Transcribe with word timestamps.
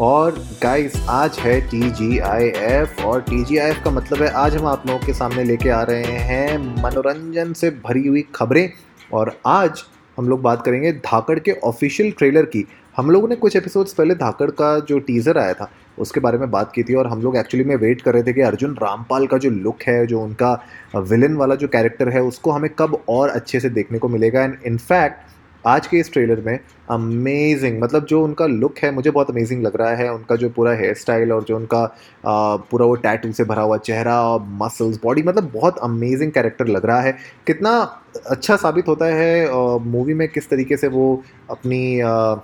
और 0.00 0.38
गाइस 0.62 0.96
आज 1.10 1.38
है 1.38 1.60
टी 1.60 1.90
जी 1.90 2.18
आई 2.18 2.48
एफ़ 2.56 3.02
और 3.02 3.20
टी 3.20 3.42
जी 3.44 3.56
आई 3.56 3.70
एफ़ 3.70 3.82
का 3.84 3.90
मतलब 3.90 4.22
है 4.22 4.28
आज 4.36 4.56
हम 4.56 4.66
आप 4.66 4.86
लोगों 4.86 5.06
के 5.06 5.12
सामने 5.12 5.44
लेके 5.44 5.68
आ 5.68 5.82
रहे 5.82 6.16
हैं 6.20 6.58
मनोरंजन 6.82 7.52
से 7.52 7.70
भरी 7.84 8.06
हुई 8.08 8.24
खबरें 8.34 8.68
और 9.12 9.32
आज 9.46 9.82
हम 10.18 10.28
लोग 10.28 10.42
बात 10.42 10.64
करेंगे 10.64 10.92
धाकड़ 10.92 11.38
के 11.38 11.52
ऑफिशियल 11.64 12.10
ट्रेलर 12.10 12.44
की। 12.44 12.64
हम 12.96 13.10
लोगों 13.10 13.28
ने 13.28 13.36
कुछ 13.36 13.56
एपिसोड्स 13.56 13.92
पहले 13.92 14.14
धाकड़ 14.14 14.50
का 14.50 14.78
जो 14.80 14.98
टीज़र 14.98 15.38
आया 15.38 15.54
था, 15.54 15.70
उसके 15.98 16.20
बारे 16.20 16.38
में 16.38 16.50
बात 16.50 16.72
की 16.72 16.82
थी 16.82 16.94
और 16.94 17.06
हम 17.06 17.22
लोग 17.22 17.36
एक्चुअली 17.36 17.64
में 17.64 17.74
वेट 17.76 18.02
कर 18.02 18.14
रहे 18.14 18.22
थे 18.22 18.32
कि 18.32 18.40
अर्जुन 18.40 18.74
रामपाल 18.82 19.26
का 19.26 19.38
जो 19.38 19.50
लुक 19.50 19.82
है, 19.82 20.06
जो 20.06 20.20
उनका 20.20 20.52
विलन 20.96 21.36
वाला 21.36 21.54
जो 21.54 21.68
कैरेक्टर 21.68 22.08
है, 22.08 22.22
उसको 22.22 22.50
हमें 22.50 22.70
कब 22.78 22.98
और 23.08 23.28
अच्छे 23.28 23.60
से 23.60 23.70
देखने 23.70 23.98
को 23.98 24.08
मिलेगा। 24.08 24.42
एंड 24.42 24.56
इनफैक्ट 24.66 25.35
आज 25.66 25.86
के 25.86 25.98
इस 25.98 26.12
ट्रेलर 26.12 26.40
में 26.40 26.58
अमेजिंग 26.90 27.80
मतलब 27.82 28.04
जो 28.04 28.22
उनका 28.24 28.46
लुक 28.46 28.78
है 28.78 28.90
मुझे 28.90 29.10
बहुत 29.10 29.30
अमेजिंग 29.30 29.62
लग 29.62 29.76
रहा 29.76 29.94
है। 29.96 30.12
उनका 30.14 30.36
जो 30.36 30.48
पूरा 30.48 30.72
हेयर 30.72 30.94
स्टाइल 30.94 31.32
और 31.32 31.44
जो 31.44 31.56
उनका 31.56 31.82
आ, 32.26 32.56
पूरा 32.56 32.86
वो 32.86 32.94
टैटू 32.96 33.32
से 33.32 33.44
भरा 33.44 33.62
हुआ 33.62 33.76
चेहरा 33.78 34.16
मसल्स 34.62 34.98
बॉडी 35.02 35.22
मतलब 35.22 35.50
बहुत 35.54 35.78
अमेजिंग 35.78 36.32
कैरेक्टर 36.32 36.68
लग 36.68 36.86
रहा 36.86 37.00
है। 37.00 37.16
कितना 37.46 37.78
अच्छा 38.26 38.56
साबित 38.56 38.88
होता 38.88 39.06
है 39.14 39.78
मूवी 39.86 40.14
में 40.14 40.28
किस 40.28 40.48
तरीके 40.50 40.76
से 40.76 40.88
वो 40.88 41.22
अपनी 41.50 42.00
आ, 42.00 42.34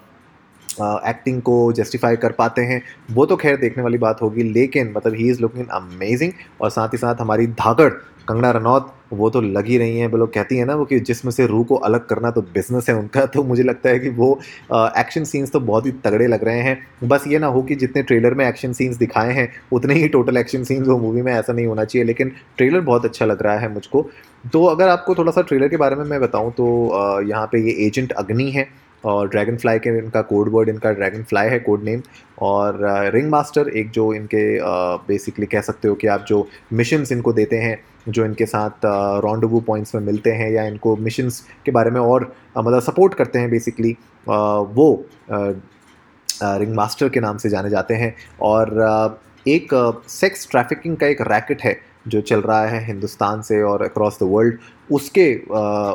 एक्टिंग 0.78 1.40
को 1.42 1.72
जस्टिफाई 1.72 2.16
कर 2.16 2.32
पाते 2.32 2.62
हैं। 2.62 2.82
वो 3.10 3.26
तो 3.26 3.36
खैर 3.36 3.56
देखने 3.56 3.82
वाली 3.82 3.98
बात 3.98 4.22
होगी, 4.22 4.42
लेकिन 4.44 4.92
मतलब 4.96 5.14
ही 5.14 5.28
इज़ 5.30 5.40
लुकिंग 5.42 5.66
अमेजिंग 5.72 6.32
और 6.60 6.70
साथ 6.70 6.88
ही 6.88 6.98
साथ 6.98 7.20
हमारी 7.20 7.46
धाकड़ 7.48 7.90
कंगना 8.28 8.50
रनौत, 8.50 8.92
वो 9.12 9.28
तो 9.30 9.40
लगी 9.40 9.78
रही 9.78 9.98
हैं। 9.98 10.06
वो 10.08 10.18
लोग 10.18 10.32
कहती 10.32 10.56
हैं 10.56 10.64
ना 10.66 10.74
वो 10.74 10.84
कि 10.84 10.98
जिसम 11.00 11.30
से 11.30 11.46
रूह 11.46 11.64
को 11.64 11.74
अलग 11.76 12.06
करना 12.06 12.30
तो 12.30 12.42
बिज़नेस 12.42 12.88
है 12.88 12.94
उनका 12.96 13.24
तो 13.26 13.42
मुझे 13.44 13.62
लगता 13.62 13.90
है 13.90 13.98
कि 13.98 14.08
वो 14.10 14.28
एक्शन 14.72 15.24
सीन्स 15.24 15.52
तो 15.52 15.60
बहुत 15.60 15.86
ही 15.86 15.90
तगड़े 16.04 16.26
लग 16.26 16.44
रहे 16.44 16.60
हैं। 16.60 16.78
बस 17.04 17.24
ये 17.28 17.38
ना 17.38 17.46
हो 17.46 17.62
कि 17.62 17.74
जितने 17.74 18.02
ट्रेलर 18.02 18.34
में 18.34 18.46
एक्शन 18.46 18.72
सीन्स 18.72 18.96
दिखाए 18.96 19.32
हैं, 19.32 19.48
उतने 19.72 19.94
ही 19.94 20.08
टोटल 20.08 20.36
एक्शन 20.36 20.64
सीन्स 20.64 20.88
वो 20.88 20.98
मूवी 20.98 21.22
में 21.22 21.32
ऐसा 21.32 21.52
नहीं 21.52 21.66
होना 21.66 21.84
चाहिए, 21.84 22.06
लेकिन 22.06 22.32
ट्रेलर 22.56 22.80
बहुत 22.82 23.04
अच्छा 23.04 23.26
लग 23.26 23.42
रहा 23.42 23.58
है 23.58 23.72
मुझको। 23.72 24.06
तो 24.44 24.64
अगर 24.66 24.88
आपको 24.88 25.14
थोड़ा 25.14 25.32
सा 25.32 25.42
ट्रेलर 25.42 25.68
के 25.68 25.76
बारे 25.76 25.96
में 25.96 26.04
मैं 26.04 26.20
बताऊँ 26.20 26.52
तो 26.52 27.22
यहाँ 27.22 27.46
पे 27.46 27.60
ये 27.60 27.86
एजेंट 27.86 28.12
अग्नि 28.14 28.50
है। 28.50 28.68
और 29.04 29.28
ड्रैगन 29.28 29.56
फ्लाई 29.56 29.78
के 29.78 29.98
इनका 29.98 30.22
कोड 30.22 30.48
वर्ड 30.52 30.68
इनका 30.68 30.90
ड्रैगन 30.92 31.22
फ्लाई 31.22 31.48
है 31.48 31.58
कोड 31.58 31.84
नेम 31.84 32.02
और 32.42 32.78
रिंग 33.14 33.30
मास्टर 33.30 33.68
एक 33.68 33.90
जो 33.90 34.12
इनके 34.14 34.44
बेसिकली 35.08 35.46
कह 35.46 35.60
सकते 35.60 35.88
हो 35.88 35.94
कि 35.94 36.06
आप 36.06 36.24
जो 36.28 36.46
मिशंस 36.72 37.12
इनको 37.12 37.32
देते 37.32 37.56
हैं, 37.56 37.78
जो 38.08 38.24
इनके 38.24 38.46
साथ 38.46 38.84
रॉन्डवू 39.24 39.60
पॉइंट्स 39.60 39.94
में 39.94 40.02
मिलते 40.02 40.30
हैं 40.30 40.50
या 40.50 40.64
इनको 40.64 40.96
मिशंस 40.96 41.40
के 41.64 41.70
बारे 41.70 41.90
में 41.90 42.00
और 42.00 42.32
मतलब 42.58 42.80
सपोर्ट 42.80 43.14
करते 43.14 43.38
हैं 43.38 43.50
बेसिकली 43.50 43.96
वो 44.28 45.04
रिंग 46.42 46.74
मास्टर 46.74 47.08
के 47.08 47.20
नाम 47.20 47.36
से 47.36 47.48
जाने 47.48 47.70
जाते 47.70 47.94
हैं 47.94 48.14
और 48.42 49.20
एक 49.48 49.68
सेक्स 50.08 50.48
ट्रैफिकिंग 50.50 50.96
का 50.96 51.06
एक 51.06 51.20
रैकेट 51.22 51.62
है 51.62 51.80
जो 52.08 52.20
चल 52.20 52.40
रहा 52.40 52.66
है 52.66 52.84
हिंदुस्तान 52.86 53.42
से 53.42 53.62
और 53.62 53.82
अक्रॉस 53.82 54.18
द 54.20 54.28
वर्ल्ड 54.30 54.58
उसके 54.90 55.34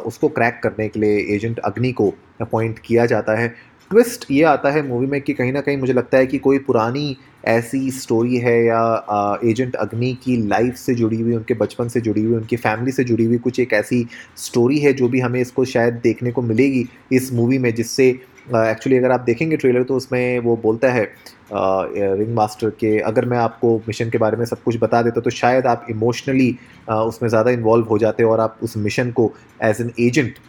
उसको 0.08 0.28
क्रैक 0.30 0.60
करने 0.64 0.88
के 0.88 1.00
लिए 1.00 1.18
एजेंट 1.36 1.60
अग्नि 1.60 1.92
को 1.92 2.14
अपॉइंट 2.42 2.80
किया 2.80 3.06
जाता 3.06 3.36
है। 3.40 3.48
ट्विस्ट 3.92 4.26
ये 4.32 4.44
आता 4.44 4.70
है 4.70 4.88
मूवी 4.88 5.08
में 5.08 5.22
कि 5.22 5.34
कहीं 5.34 5.52
ना 5.54 5.62
कहीं 5.62 5.78
मुझे 5.78 5.94
लगता 5.94 6.18
है 6.18 6.28
कि 6.28 6.38
कोई 6.38 6.58
पुरानी 6.60 7.16
ऐसी 7.46 7.92
स्टोरी 7.92 8.38
है 8.38 8.56
या 8.66 9.40
एजेंट 9.46 9.76
अग्नि 9.76 10.14
की 10.24 10.36
लाइफ 10.48 10.76
से 10.76 10.96
जुड़ी 10.96 11.22
हुई, 11.22 11.34
उनके 11.36 11.54
बचपन 11.54 11.88
से 11.88 12.02
जुड़ी 12.02 12.24
हुई, 12.24 12.36
उनकी 12.36 12.56
फैमिली 12.56 12.92
से 12.92 13.04
जुड़ी 13.04 13.26
हुई 13.26 13.38
कुछ 13.38 13.60
एक 13.60 13.74
ऐसी 13.74 14.06
स्टोरी 14.38 14.80
है 14.80 14.94
जो 14.94 15.08
भी 15.10 15.20
हमें 15.20 15.40
इसको 15.42 15.66
शायद 15.66 16.00
देखने 16.04 16.32
को 16.32 16.42
मिलेगी 16.42 16.86
इस 17.12 17.32
मूवी 17.34 17.58
में, 17.58 17.74
जिससे 17.76 18.12
एक्चुअली 18.48 18.98
अगर 18.98 19.12
आप 19.12 19.20
देखेंगे 19.22 19.58
ट्रेलर 19.58 19.84
तो 19.84 19.96
उसमें 19.96 20.40
वो 20.40 20.56
बोलता 20.58 20.92
है 20.92 21.04
रिंग 21.52 22.34
मास्टर 22.36 22.70
के, 22.70 22.98
अगर 23.00 23.26
मैं 23.26 23.38
आपको 23.38 23.76
मिशन 23.88 24.10
के 24.10 24.18
बारे 24.18 24.38
में 24.38 24.46
सब 24.46 24.62
कुछ 24.64 24.78
बता 24.82 25.02
देता 25.02 25.22
तो 25.22 25.30
शायद 25.32 25.68
आप 25.68 25.86
इमोशनली 25.90 26.50
उसमें 26.90 27.30
ज़्यादा 27.30 27.52
इन्वॉल्व 27.52 27.86
हो 27.86 27.98
जाते 27.98 28.24
और 28.24 28.40
आप 28.40 28.58
उस 28.64 28.78
मिशन 28.80 29.12
को 29.12 29.32
एज 29.64 29.82
एन 29.82 29.92
एजेंट 30.00 30.40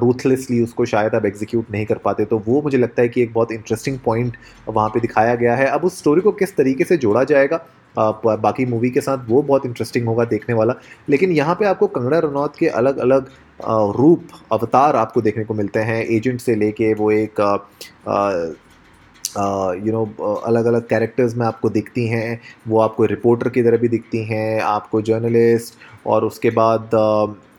रूथलेसली 0.00 0.60
उसको 0.62 0.84
शायद 0.86 1.14
आप 1.14 1.24
एग्जीक्यूट 1.26 1.70
नहीं 1.70 1.86
कर 1.86 1.98
पाते। 1.98 2.24
तो 2.24 2.38
वो 2.46 2.60
मुझे 2.62 2.78
लगता 2.78 3.02
है 3.02 3.08
कि 3.08 3.22
एक 3.22 3.32
बहुत 3.32 3.52
इंटरेस्टिंग 3.52 3.98
पॉइंट 4.04 4.36
वहाँ 4.68 4.88
पे 4.88 5.00
दिखाया 5.00 5.34
गया 5.34 5.54
है। 5.56 5.66
अब 5.68 5.84
उस 5.84 5.98
स्टोरी 5.98 6.20
को 6.20 6.32
किस 6.34 6.56
तरीके 6.56 6.84
से 6.84 6.96
जोड़ा 6.96 7.24
जाएगा 7.24 7.56
बाकी 7.98 8.66
मूवी 8.66 8.90
के 8.90 9.00
साथ 9.00 9.24
वो 9.28 9.42
बहुत 9.42 9.66
इंटरेस्टिंग 9.66 10.06
होगा 10.06 10.24
देखने 10.26 10.54
वाला। 10.54 10.74
लेकिन 11.08 11.32
यहाँ 11.32 11.54
पे 11.54 11.64
आपको 11.66 11.86
कंगना 11.88 12.18
रनौत 12.18 12.56
के 12.58 12.66
अलग 12.68 12.98
अलग 12.98 13.30
रूप, 13.96 14.22
अवतार 14.52 14.96
आपको 14.96 15.20
देखने 15.22 15.44
को 15.44 15.54
मिलते 15.54 15.80
हैं। 15.80 16.02
एजेंट 16.06 16.40
से 16.40 16.54
लेके 16.54 16.92
वो 16.94 17.10
एक 17.12 17.40
यू 19.78 19.92
नो 19.92 20.04
अलग 20.38 20.64
अलग 20.66 20.86
कैरेक्टर्स 20.88 21.34
में 21.36 21.46
आपको 21.46 21.68
दिखती 21.70 22.06
हैं। 22.06 22.40
वो 22.68 22.80
आपको 22.80 23.04
रिपोर्टर 23.06 23.48
की 23.48 23.62
तरह 23.62 23.76
भी 23.76 23.88
दिखती 23.88 24.24
हैं, 24.24 24.60
आपको 24.60 25.02
जर्नलिस्ट 25.02 25.74
और 26.06 26.24
उसके 26.24 26.50
बाद 26.50 26.90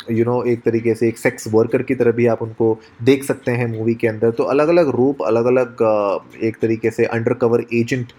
यू 0.09 0.25
नो 0.25 0.41
एक 0.45 0.62
तरीके 0.63 0.94
से 0.95 1.07
एक 1.07 1.18
सेक्स 1.18 1.47
वर्कर 1.53 1.81
की 1.84 1.95
तरह 1.95 2.12
भी 2.12 2.25
आप 2.28 2.41
उनको 2.41 2.78
देख 3.03 3.23
सकते 3.23 3.51
हैं 3.51 3.68
मूवी 3.69 3.94
के 3.95 4.07
अंदर। 4.07 4.31
तो 4.31 4.44
अलग 4.45 4.68
अलग 4.69 4.90
रूप 4.95 5.22
अलग 5.23 5.45
अलग 5.47 5.84
एक 6.44 6.57
तरीके 6.62 6.91
से 6.91 7.06
अंडर 7.07 7.34
कवर 7.35 7.66
एजेंट 7.73 8.13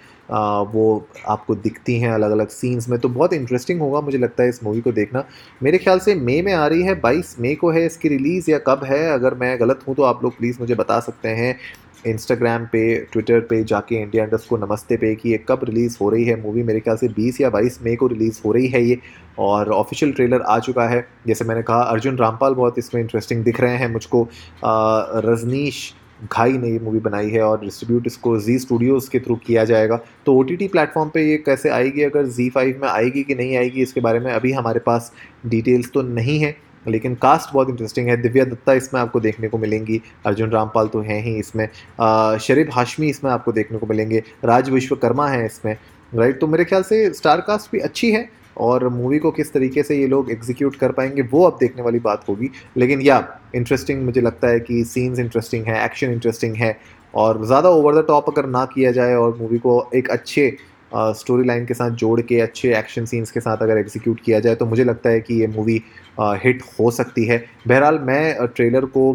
वो 0.72 1.06
आपको 1.28 1.54
दिखती 1.56 1.98
हैं 2.00 2.10
अलग 2.10 2.30
अलग 2.30 2.48
सीन्स 2.50 2.88
में। 2.88 2.98
तो 3.00 3.08
बहुत 3.08 3.32
इंटरेस्टिंग 3.32 3.80
होगा, 3.80 4.00
मुझे 4.00 4.18
लगता 4.18 4.42
है 4.42 4.48
इस 4.48 4.62
मूवी 4.64 4.80
को 4.80 4.92
देखना। 4.92 5.24
मेरे 5.62 5.78
ख्याल 5.78 5.98
से 5.98 6.14
मई 6.16 6.40
में 6.42 6.52
आ 6.52 6.66
रही 6.66 6.82
है 6.82 6.94
22 7.00 7.34
मई 7.40 7.54
को 7.54 7.70
है 7.70 7.84
इसकी 7.86 8.08
रिलीज़ 8.08 8.50
या 8.50 8.58
कब 8.66 8.84
है, 8.84 9.04
अगर 9.12 9.34
मैं 9.34 9.58
गलत 9.60 9.80
हूँ 9.88 9.94
तो 9.94 10.02
आप 10.04 10.24
लोग 10.24 10.36
प्लीज़ 10.38 10.56
मुझे 10.60 10.74
बता 10.74 11.00
सकते 11.00 11.28
हैं। 11.30 11.54
इंस्टाग्राम 12.06 12.64
पे 12.72 12.82
ट्विटर 13.12 13.40
पे 13.40 13.62
जाके 13.64 13.96
इंडिया 13.96 14.24
इंडस्ट 14.24 14.48
को 14.48 14.56
नमस्ते 14.56 14.96
पे 14.96 15.14
कि 15.14 15.30
ये 15.30 15.38
कब 15.48 15.60
रिलीज़ 15.64 15.96
हो 16.00 16.10
रही 16.10 16.24
है 16.24 16.40
मूवी 16.42 16.62
मेरे 16.62 16.80
ख्याल 16.80 16.96
से 16.96 17.08
20 17.14 17.40
या 17.40 17.50
22 17.50 17.78
मई 17.84 17.94
को 17.96 18.06
रिलीज़ 18.06 18.40
हो 18.44 18.52
रही 18.52 18.68
है 18.68 18.82
ये। 18.84 18.98
और 19.38 19.68
ऑफिशियल 19.72 20.12
ट्रेलर 20.12 20.40
आ 20.40 20.58
चुका 20.60 20.88
है। 20.88 21.06
जैसे 21.26 21.44
मैंने 21.44 21.62
कहा, 21.62 21.80
अर्जुन 21.80 22.16
रामपाल 22.18 22.54
बहुत 22.54 22.78
इसमें 22.78 23.00
इंटरेस्टिंग 23.02 23.44
दिख 23.44 23.60
रहे 23.60 23.76
हैं। 23.76 23.88
मुझको 23.88 24.28
रजनीश 25.26 25.92
घाई 26.24 26.52
ने 26.52 26.68
ये 26.68 26.78
मूवी 26.78 26.98
बनाई 27.00 27.28
है 27.30 27.42
और 27.42 27.60
डिस्ट्रीब्यूट 27.60 28.06
इसको 28.06 28.38
जी 28.40 28.58
स्टूडियोज़ 28.58 29.08
के 29.10 29.18
थ्रू 29.20 29.36
किया 29.46 29.64
जाएगा। 29.64 30.00
तो 30.26 30.34
ओ 30.34 30.42
टी 30.44 30.68
प्लेटफॉर्म 30.68 31.10
पे 31.10 31.22
ये 31.22 31.36
कैसे 31.38 31.68
आएगी? 31.70 32.02
अगर 32.02 32.26
जी 32.28 32.48
फाइव 32.50 32.80
में 32.82 32.88
आएगी 32.88 33.22
कि 33.22 33.34
नहीं 33.34 33.56
आएगी, 33.56 33.82
इसके 33.82 34.00
बारे 34.00 34.20
में 34.20 34.32
अभी 34.32 34.52
हमारे 34.52 34.80
पास 34.80 35.12
डिटेल्स 35.46 35.90
तो 35.94 36.02
नहीं 36.02 36.38
है, 36.40 36.56
लेकिन 36.86 37.14
कास्ट 37.14 37.52
बहुत 37.54 37.68
इंटरेस्टिंग 37.70 38.08
है। 38.08 38.16
दिव्या 38.22 38.44
दत्ता 38.44 38.72
इसमें 38.72 39.00
आपको 39.00 39.20
देखने 39.20 39.48
को 39.48 39.58
मिलेंगी। 39.58 40.00
अर्जुन 40.26 40.50
रामपाल 40.50 40.88
तो 40.88 41.00
हैं 41.00 41.22
ही 41.24 41.34
इसमें। 41.38 41.66
शरीफ 42.40 42.68
हाशमी 42.72 43.08
इसमें 43.08 43.30
आपको 43.30 43.52
देखने 43.52 43.78
को 43.78 43.86
मिलेंगे। 43.86 44.22
राज 44.44 44.70
विश्वकर्मा 44.70 45.28
है 45.28 45.44
इसमें 45.46 45.76
राइट 46.12 46.40
तो 46.40 46.46
मेरे 46.46 46.64
ख्याल 46.64 46.82
से 46.82 47.12
स्टार 47.14 47.40
कास्ट 47.40 47.72
भी 47.72 47.78
अच्छी 47.80 48.10
है 48.12 48.28
और 48.60 48.88
मूवी 48.90 49.18
को 49.18 49.30
किस 49.32 49.52
तरीके 49.52 49.82
से 49.82 49.96
ये 49.96 50.06
लोग 50.06 50.30
एग्जीक्यूट 50.30 50.76
कर 50.76 50.92
पाएँगे, 50.92 51.22
वो 51.22 51.44
अब 51.44 51.56
देखने 51.60 51.82
वाली 51.82 51.98
बात 52.00 52.24
होगी। 52.28 52.50
लेकिन 52.76 53.00
या 53.00 53.18
इंटरेस्टिंग 53.54 54.04
मुझे 54.04 54.20
लगता 54.20 54.48
है 54.48 54.60
कि 54.60 54.82
सीन्स 54.86 55.18
इंटरेस्टिंग 55.18 55.66
है 55.66 55.84
एक्शन 55.84 56.12
इंटरेस्टिंग 56.12 56.56
है 56.56 56.76
और 57.14 57.44
ज़्यादा 57.46 57.68
ओवर 57.70 57.94
द 57.94 58.04
टॉप 58.08 58.30
अगर 58.30 58.46
ना 58.48 58.64
किया 58.74 58.92
जाए 58.92 59.14
और 59.16 59.36
मूवी 59.40 59.58
को 59.58 59.84
एक 59.94 60.10
अच्छे 60.10 60.56
स्टोरी 60.90 61.44
लाइन 61.46 61.64
के 61.66 61.74
साथ 61.74 61.90
जोड़ 61.92 62.20
के, 62.20 62.40
अच्छे 62.40 62.72
एक्शन 62.76 63.04
सीन्स 63.06 63.30
के 63.30 63.40
साथ 63.40 63.62
अगर 63.62 63.78
एग्जीक्यूट 63.78 64.20
किया 64.20 64.38
जाए 64.40 64.54
तो 64.54 64.66
मुझे 64.66 64.84
लगता 64.84 65.10
है 65.10 65.20
कि 65.20 65.34
ये 65.40 65.46
मूवी 65.48 65.82
हिट 66.20 66.62
हो 66.78 66.90
सकती 66.90 67.24
है। 67.24 67.44
बहरहाल 67.66 67.98
मैं 68.00 68.46
ट्रेलर 68.46 68.84
को 68.96 69.12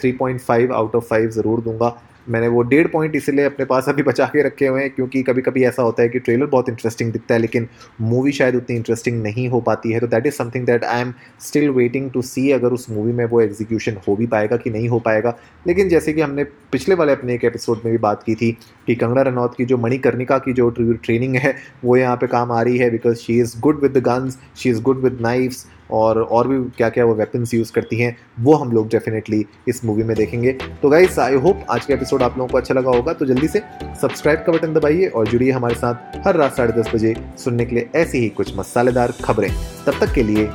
three 0.00 0.12
point 0.12 0.40
five 0.40 0.72
out 0.74 0.94
of 0.94 1.04
five 1.04 1.30
ज़रूर 1.30 1.60
दूँगा। 1.60 1.88
मैंने 2.28 2.48
वो 2.48 2.62
डेढ़ 2.62 2.86
पॉइंट 2.86 3.16
इसलिए 3.16 3.44
अपने 3.44 3.64
पास 3.64 3.88
अभी 3.88 4.02
बचा 4.02 4.26
के 4.26 4.42
रखे 4.42 4.66
हुए 4.66 4.82
हैं, 4.82 4.90
क्योंकि 4.90 5.22
कभी 5.22 5.42
कभी 5.42 5.64
ऐसा 5.64 5.82
होता 5.82 6.02
है 6.02 6.08
कि 6.08 6.18
ट्रेलर 6.18 6.46
बहुत 6.46 6.68
इंटरेस्टिंग 6.68 7.12
दिखता 7.12 7.34
है, 7.34 7.40
लेकिन 7.40 7.68
मूवी 8.00 8.32
शायद 8.32 8.56
उतनी 8.56 8.76
इंटरेस्टिंग 8.76 9.22
नहीं 9.22 9.48
हो 9.48 9.60
पाती 9.60 9.92
है। 9.92 10.00
तो 10.00 10.06
that 10.06 10.26
is 10.26 10.34
something 10.34 10.66
that 10.66 10.84
I 10.84 11.00
am 11.00 11.12
still 11.40 11.68
waiting 11.70 12.10
to 12.10 12.22
see 12.22 12.50
अगर 12.52 12.72
उस 12.72 12.88
मूवी 12.90 13.12
में 13.12 13.24
वो 13.24 13.40
एग्जीक्यूशन 13.40 13.96
हो 14.08 14.16
भी 14.16 14.26
पाएगा 14.26 14.56
कि 14.56 14.70
नहीं 14.70 14.88
हो 14.88 14.98
पाएगा। 14.98 15.36
लेकिन 15.66 15.88
जैसे 15.88 16.12
कि 16.12 16.20
हमने 16.20 16.44
पिछले 16.72 16.94
वाले 16.94 17.12
अपने 17.12 17.34
एक 17.34 17.44
एपिसोड 17.44 17.80
में 17.84 17.92
भी 17.92 17.98
बात 17.98 18.22
की 18.22 18.34
थी 18.34 18.50
कि 18.86 18.94
कंगना 18.94 19.22
रनौत 19.22 19.54
की 19.56 19.64
जो 19.64 19.76
मणिकर्णिका 19.78 20.38
की 20.38 20.52
जो 20.52 20.70
ट्रेनिंग 20.70 21.36
है, 21.36 21.54
वो 21.84 21.96
यहाँ 21.96 22.16
पर 22.16 22.26
काम 22.28 22.52
आ 22.52 22.62
रही 22.62 22.78
है 22.78 22.90
because 22.90 23.16
she 23.16 23.40
is 23.40 23.58
good 23.60 23.82
with 23.82 23.92
the 23.92 24.02
guns 24.04 24.38
she 24.56 24.70
is 24.70 24.82
good 24.82 25.02
with 25.02 25.18
knives 25.22 25.66
और 25.90 26.20
और 26.22 26.48
भी 26.48 26.58
क्या 26.76 26.88
क्या 26.88 27.04
वो 27.04 27.14
वेपन्स 27.14 27.52
यूज़ 27.54 27.72
करती 27.72 27.96
हैं, 27.96 28.16
वो 28.40 28.54
हम 28.54 28.72
लोग 28.72 28.88
डेफिनेटली 28.88 29.44
इस 29.68 29.84
मूवी 29.84 30.02
में 30.02 30.16
देखेंगे। 30.16 30.52
तो 30.82 30.88
गाइस 30.88 31.18
आई 31.18 31.34
होप 31.36 31.64
आज 31.70 31.84
का 31.84 31.94
एपिसोड 32.20 32.32
आप 32.32 32.38
लोगों 32.38 32.52
को 32.52 32.58
अच्छा 32.58 32.74
लगा 32.74 32.90
होगा 32.90 33.12
तो 33.12 33.26
जल्दी 33.26 33.48
से 33.48 33.62
सब्सक्राइब 34.00 34.42
का 34.46 34.52
बटन 34.52 34.72
दबाइए 34.74 35.06
और 35.08 35.28
जुड़िए 35.28 35.52
हमारे 35.52 35.74
साथ 35.74 36.26
हर 36.26 36.36
रात 36.36 36.56
साढ़े 36.56 36.72
दस 36.72 36.90
बजे 36.94 37.14
सुनने 37.38 37.64
के 37.64 37.74
लिए 37.76 37.90
ऐसी 37.96 38.18
ही 38.18 38.28
कुछ 38.28 38.56
मसालेदार 38.56 39.12
खबरें। 39.24 39.50
तब 39.86 39.98
तक 40.00 40.14
के 40.14 40.22
लिए 40.22 40.48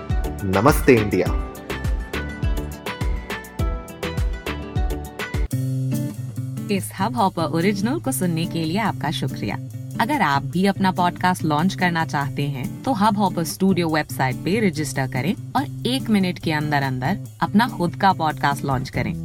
नमस्ते 0.58 0.96
इंडिया। 0.96 1.42
इस 6.72 6.90
हब 7.00 7.16
हॉपर 7.16 7.44
ओरिजिनल 7.58 8.00
को 8.00 8.12
सुनने 8.12 8.46
के 8.46 8.64
लिए 8.64 8.78
आपका 8.80 9.12
शुक्रिया। 9.12 9.58
अगर 10.02 10.22
आप 10.22 10.44
भी 10.44 10.66
अपना 10.66 10.92
पॉडकास्ट 10.92 11.44
लॉन्च 11.44 11.76
करना 11.76 12.06
चाहते 12.06 12.44
हैं 12.48 12.66
तो 12.84 12.94
हब 12.94 13.18
हॉपर 13.18 13.44
स्टूडियो 13.44 13.90
वेबसाइट 13.90 14.36
पे 14.36 14.60
रजिस्टर 14.68 15.08
करें 15.08 15.34
और 15.56 15.88
एक 15.88 16.10
मिनट 16.10 16.40
के 16.40 16.52
अंदर 16.52 16.84
अंदर 16.84 17.20
अपना 17.42 17.68
खुद 17.68 17.96
का 17.96 18.12
पॉडकास्ट 18.14 18.66
लॉन्च 18.66 18.90
करें। 18.90 19.25